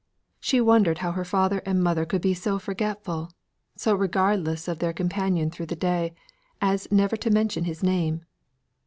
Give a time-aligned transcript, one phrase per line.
[0.39, 3.29] She wondered how her father and mother could be so forgetful,
[3.75, 6.15] so regardless of their companion through the day,
[6.59, 8.25] as never to mention his name.